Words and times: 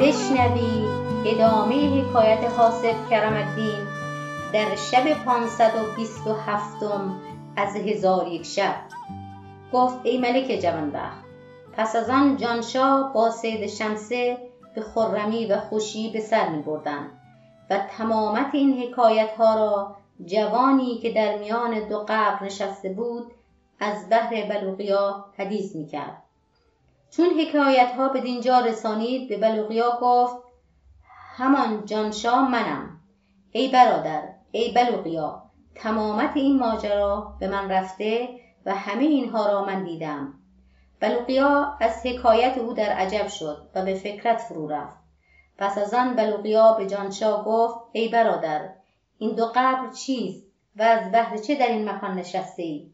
فاطمه 0.00 0.08
مجنی 0.08 0.08
هستم 0.08 0.34
بشنوی 0.34 0.86
ادامه 1.26 2.02
حکایت 2.02 2.44
حاسب 2.44 3.08
کرم 3.10 3.34
الدین 3.34 3.86
در 4.52 4.76
شب 4.76 5.24
527 5.24 6.82
از 7.56 7.76
هزار 7.76 8.28
یک 8.28 8.46
شب 8.46 8.74
گفت 9.72 9.98
ای 10.02 10.18
ملک 10.18 10.60
جوانبخت 10.62 11.24
پس 11.72 11.96
از 11.96 12.10
آن 12.10 12.36
جانشاه 12.36 13.12
با 13.12 13.30
سید 13.30 13.66
شمسه 13.66 14.38
به 14.74 14.80
خرمی 14.80 15.46
و 15.46 15.60
خوشی 15.60 16.10
به 16.10 16.20
سر 16.20 16.48
می 16.48 16.62
بردن 16.62 17.10
و 17.70 17.78
تمامت 17.98 18.50
این 18.52 18.82
حکایت 18.82 19.30
ها 19.30 19.54
را 19.54 19.96
جوانی 20.24 20.98
که 20.98 21.12
در 21.12 21.38
میان 21.38 21.88
دو 21.88 21.98
قبر 21.98 22.44
نشسته 22.44 22.88
بود 22.92 23.32
از 23.80 24.10
بحر 24.10 24.48
بلوغیا 24.48 25.24
حدیث 25.38 25.76
می 25.76 25.86
کرد. 25.86 26.19
چون 27.10 27.40
حکایت 27.40 27.92
ها 27.96 28.08
به 28.08 28.20
دینجا 28.20 28.60
رسانید 28.60 29.28
به 29.28 29.36
بلوغیا 29.36 29.98
گفت 30.02 30.36
همان 31.36 31.84
جانشاه 31.84 32.50
منم. 32.50 33.00
ای 33.52 33.68
برادر 33.68 34.22
ای 34.50 34.72
بلوغیا 34.72 35.42
تمامت 35.74 36.30
این 36.34 36.58
ماجرا 36.58 37.36
به 37.40 37.48
من 37.48 37.70
رفته 37.70 38.28
و 38.66 38.74
همه 38.74 39.04
اینها 39.04 39.46
را 39.46 39.64
من 39.64 39.84
دیدم. 39.84 40.34
بلوقیا 41.00 41.76
از 41.80 42.06
حکایت 42.06 42.58
او 42.58 42.72
در 42.72 42.92
عجب 42.92 43.28
شد 43.28 43.70
و 43.74 43.84
به 43.84 43.94
فکرت 43.94 44.40
فرو 44.40 44.68
رفت. 44.68 44.96
پس 45.58 45.78
از 45.78 45.94
آن 45.94 46.16
بلوقیا 46.16 46.72
به 46.72 46.86
جانشاه 46.86 47.44
گفت 47.44 47.78
ای 47.92 48.08
برادر 48.08 48.68
این 49.18 49.34
دو 49.34 49.46
قبر 49.54 49.90
چیست 49.90 50.46
و 50.76 50.82
از 50.82 51.12
بهر 51.12 51.36
چه 51.36 51.54
در 51.54 51.66
این 51.66 51.88
مکان 51.88 52.14
نشسته 52.14 52.62
ای 52.62 52.90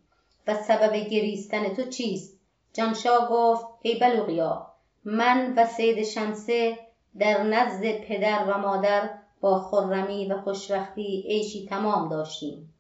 و 0.47 0.55
سبب 0.55 0.97
گریستن 0.97 1.75
تو 1.75 1.83
چیست؟ 1.83 2.36
جانشاه 2.77 3.29
گفت 3.31 3.67
ای 3.83 3.99
بلوقیا 3.99 4.67
من 5.05 5.55
و 5.57 5.65
سید 5.65 6.03
شمسه 6.03 6.79
در 7.19 7.43
نزد 7.43 8.01
پدر 8.01 8.45
و 8.49 8.59
مادر 8.59 9.11
با 9.41 9.59
خرمی 9.59 10.27
و 10.27 10.41
خوشبختی 10.41 11.25
عیشی 11.29 11.67
تمام 11.67 12.09
داشتیم. 12.09 12.75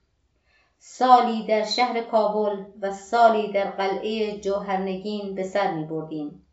سالی 0.79 1.47
در 1.47 1.65
شهر 1.65 2.01
کابل 2.01 2.65
و 2.83 2.91
سالی 2.91 3.53
در 3.53 3.71
قلعه 3.71 4.41
جوهرنگین 4.41 5.35
به 5.35 5.43
سر 5.43 5.73
می 5.73 5.85
بردیم 5.85 6.47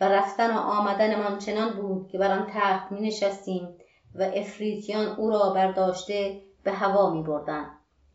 و 0.00 0.08
رفتن 0.08 0.56
و 0.56 0.58
آمدنمان 0.58 1.38
چنان 1.38 1.72
بود 1.72 2.08
که 2.08 2.18
بر 2.18 2.38
آن 2.38 2.46
تخت 2.54 2.92
می 2.92 3.00
نشستیم 3.00 3.68
و 4.14 4.22
افریتیان 4.22 5.08
او 5.08 5.30
را 5.30 5.50
برداشته 5.50 6.42
به 6.64 6.72
هوا 6.72 7.10
می 7.10 7.22
بردن 7.22 7.66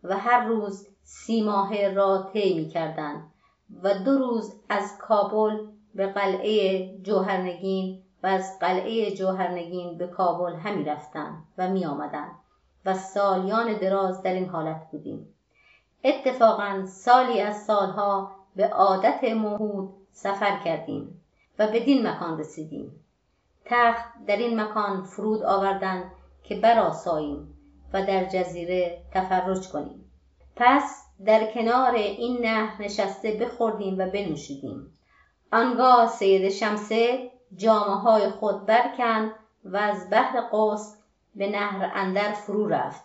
و 0.04 0.18
هر 0.18 0.46
روز 0.46 0.88
سی 1.04 1.42
ماه 1.42 1.88
را 1.88 2.30
طی 2.34 2.54
می 2.54 2.68
کردن. 2.68 3.24
و 3.84 3.94
دو 3.94 4.18
روز 4.18 4.54
از 4.70 4.98
کابل 4.98 5.68
به 5.96 6.08
قلعه 6.08 6.88
جوهرنگین 6.98 8.04
و 8.24 8.28
از 8.28 8.60
قلعه 8.60 9.16
جوهرنگین 9.16 9.98
به 9.98 10.08
کابل 10.08 10.56
همی 10.56 10.84
رفتن 10.84 11.44
و 11.58 11.70
می 11.70 11.86
آمدن 11.86 12.32
و 12.86 12.94
سالیان 12.94 13.74
دراز 13.74 14.22
در 14.22 14.34
این 14.34 14.50
حالت 14.50 14.92
بودیم. 14.92 15.34
اتفاقا 16.04 16.86
سالی 16.86 17.42
از 17.42 17.66
سالها 17.66 18.32
به 18.56 18.68
عادت 18.68 19.24
موعود 19.24 19.94
سفر 20.12 20.60
کردیم 20.64 21.22
و 21.60 21.68
بدین 21.68 22.08
مکان 22.08 22.40
رسیدیم. 22.40 23.06
تخت 23.66 24.26
در 24.28 24.38
این 24.38 24.62
مکان 24.62 25.04
فرود 25.04 25.44
آوردن 25.44 26.12
که 26.44 26.56
براساییم 26.56 27.54
و 27.94 28.06
در 28.06 28.26
جزیره 28.26 29.02
تفرج 29.12 29.70
کنیم. 29.70 30.12
پس 30.56 31.07
در 31.26 31.52
کنار 31.52 31.96
این 31.96 32.38
نهر 32.42 32.82
نشسته 32.82 33.32
بخوردیم 33.32 34.00
و 34.00 34.06
بنوشیدیم. 34.06 34.94
آنگاه 35.52 36.08
سید 36.08 36.50
شمسه 36.50 37.32
جامعه 37.56 37.96
های 37.96 38.30
خود 38.30 38.66
برکند 38.66 39.32
و 39.66 39.78
از 39.78 40.10
بحر 40.10 40.42
قوس 40.42 40.96
به 41.36 41.50
نهر 41.50 41.92
اندر 41.96 42.32
فرو 42.32 42.68
رفت 42.68 43.04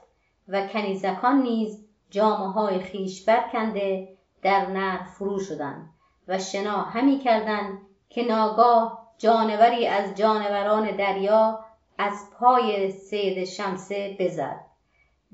و 0.49 0.67
کنیزکان 0.67 1.43
نیز 1.43 1.85
جامعه 2.11 2.49
های 2.49 2.81
خیش 2.81 3.25
برکنده 3.25 4.09
در 4.43 4.67
نهر 4.67 5.05
فرو 5.05 5.41
شدند 5.41 5.91
و 6.29 6.39
شنا 6.39 6.83
همی 6.83 7.19
کردند 7.19 7.79
که 8.09 8.25
ناگاه 8.25 9.03
جانوری 9.19 9.87
از 9.87 10.15
جانوران 10.15 10.97
دریا 10.97 11.65
از 11.99 12.31
پای 12.39 12.91
سید 12.91 13.45
شمسه 13.45 14.17
بزد. 14.19 14.61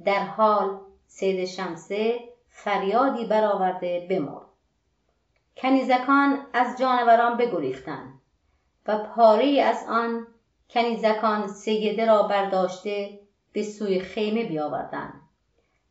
در 0.04 0.24
حال 0.24 0.80
سید 1.06 1.44
شمسه 1.44 2.18
فریادی 2.64 3.24
برآورده 3.24 4.06
بمرد. 4.10 4.46
کنیزکان 5.56 6.46
از 6.52 6.78
جانوران 6.78 7.36
بگریختند 7.36 8.18
و 8.86 8.98
پاره 8.98 9.62
از 9.62 9.84
آن 9.88 10.26
کنیزکان 10.70 11.48
سیده 11.48 12.06
را 12.06 12.22
برداشته 12.22 13.20
به 13.52 13.62
سوی 13.62 14.00
خیمه 14.00 14.44
بیاوردند. 14.44 15.20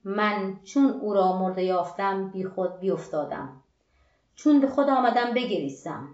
من 0.03 0.59
چون 0.63 0.89
او 0.89 1.13
را 1.13 1.38
مرده 1.38 1.63
یافتم 1.63 2.29
بی 2.29 2.44
خود 2.44 2.79
بیافتادم. 2.79 3.61
چون 4.35 4.59
به 4.59 4.67
خود 4.67 4.89
آمدم 4.89 5.34
بگریستم 5.34 6.07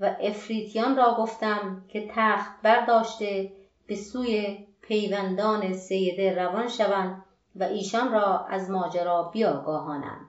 و 0.00 0.16
افریتیان 0.20 0.96
را 0.96 1.14
گفتم 1.18 1.84
که 1.88 2.08
تخت 2.14 2.62
برداشته 2.62 3.52
به 3.86 3.96
سوی 3.96 4.66
پیوندان 4.82 5.72
سیده 5.72 6.34
روان 6.34 6.68
شوند 6.68 7.24
و 7.56 7.62
ایشان 7.62 8.12
را 8.12 8.38
از 8.38 8.70
ماجرا 8.70 9.22
بیاگاهانند 9.22 10.28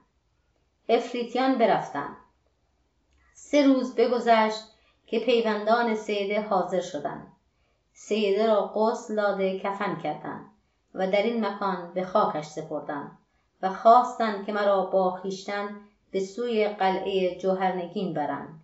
افریتیان 0.90 1.58
برفتند. 1.58 2.18
سه 3.34 3.68
روز 3.68 3.96
بگذشت 3.96 4.64
که 5.08 5.20
پیوندان 5.20 5.96
سیده 5.96 6.42
حاضر 6.42 6.82
شدند. 6.82 7.32
سیده 7.94 8.48
را 8.48 8.68
غسل 8.76 9.16
داده 9.16 9.60
کفن 9.60 9.96
کردند 9.96 10.46
و 10.94 11.12
در 11.12 11.24
این 11.24 11.46
مکان 11.46 11.94
به 11.94 12.04
خاکش 12.04 12.46
سپردند 12.46 13.18
و 13.62 13.70
خواستند 13.70 14.46
که 14.46 14.54
مرا 14.54 14.86
با 14.86 15.12
خویشتن 15.12 15.80
به 16.12 16.20
سوی 16.20 16.68
قلعه 16.68 17.38
جوهرنگین 17.38 18.14
برند. 18.14 18.60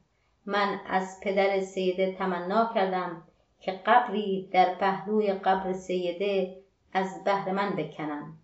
من 0.46 0.80
از 0.88 1.20
پدر 1.24 1.62
سیده 1.62 2.16
تمنا 2.16 2.72
کردم 2.74 3.24
که 3.60 3.72
قبری 3.86 4.50
در 4.54 4.76
پهلوی 4.76 5.34
قبر 5.34 5.74
سیده 5.74 6.58
از 6.94 7.24
بهر 7.24 7.52
من 7.52 7.76
بکنند 7.76 8.41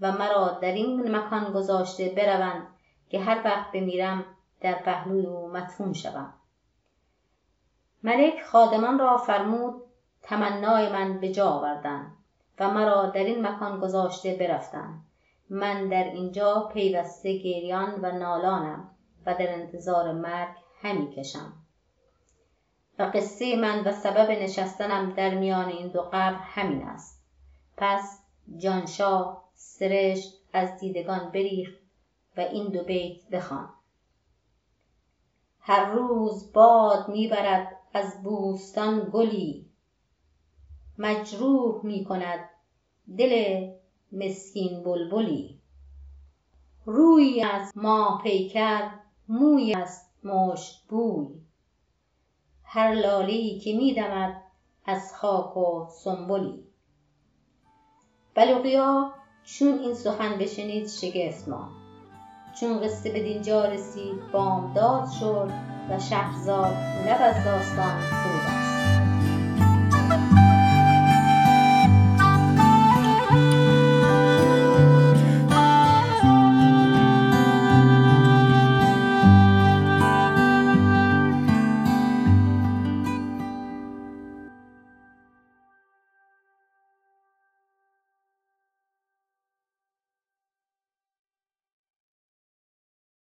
و 0.00 0.12
مرا 0.12 0.48
در 0.48 0.72
این 0.72 1.16
مکان 1.16 1.52
گذاشته 1.52 2.08
بروند 2.08 2.66
که 3.08 3.20
هر 3.20 3.42
وقت 3.44 3.72
بمیرم 3.72 4.24
در 4.60 4.74
پهلوی 4.74 5.26
او 5.26 5.48
مدفون 5.48 5.92
شوم. 5.92 6.34
ملک 8.02 8.42
خادمان 8.42 8.98
را 8.98 9.16
فرمود 9.16 9.82
تمنای 10.22 10.92
من 10.92 11.20
به 11.20 11.32
جا 11.32 11.48
آوردند 11.48 12.16
و 12.58 12.70
مرا 12.70 13.06
در 13.06 13.24
این 13.24 13.46
مکان 13.46 13.80
گذاشته 13.80 14.34
برفتند 14.34 15.02
من 15.50 15.88
در 15.88 16.04
اینجا 16.04 16.70
پیوسته 16.72 17.38
گریان 17.38 18.00
و 18.02 18.12
نالانم 18.12 18.90
و 19.26 19.34
در 19.34 19.52
انتظار 19.52 20.12
مرگ 20.12 20.56
همی 20.82 21.10
کشم. 21.10 21.52
و 22.98 23.02
قصه 23.02 23.56
من 23.56 23.84
و 23.84 23.92
سبب 23.92 24.30
نشستنم 24.30 25.12
در 25.12 25.34
میان 25.34 25.68
این 25.68 25.88
دو 25.88 26.02
قبر 26.02 26.34
همین 26.34 26.82
است. 26.82 27.24
پس 27.76 28.20
جانشاه 28.56 29.45
سرشت 29.58 30.34
از 30.52 30.78
دیدگان 30.78 31.30
بریخت 31.30 31.78
و 32.36 32.40
این 32.40 32.68
دو 32.68 32.84
بیت 32.84 33.28
بخوان. 33.28 33.68
هر 35.60 35.90
روز 35.90 36.52
باد 36.52 37.08
می‌برد 37.08 37.76
از 37.94 38.22
بوستان 38.22 39.10
گلی. 39.12 39.66
مجروح 40.98 41.86
می 41.86 42.04
کند 42.04 42.48
دل 43.18 43.66
مسکین 44.12 44.82
بلبلی. 44.82 45.60
روی 46.84 47.42
از 47.42 47.72
ما 47.76 48.20
پیکر 48.22 48.90
موی 49.28 49.74
است 49.74 50.24
مشک 50.24 50.82
بوی. 50.88 51.40
هر 52.62 52.94
لاله 52.94 53.58
که 53.58 53.76
میدمد 53.76 54.42
از 54.86 55.14
خاک 55.14 55.56
و 55.56 55.86
سنبلی. 55.90 56.66
چون 59.46 59.78
این 59.78 59.94
سخن 59.94 60.38
بشنید 60.38 60.88
شگفت 60.88 61.48
ماند 61.48 61.70
چون 62.60 62.80
قصه 62.80 63.10
به 63.10 63.20
دینجا 63.20 63.64
رسید 63.64 64.32
بامداد 64.32 65.08
شد 65.20 65.50
و 65.90 65.98
شهرزاد 65.98 66.74
لب 67.06 67.18
از 67.20 67.44
داستان 67.44 68.00
فرو 68.00 68.38
بست 68.38 68.75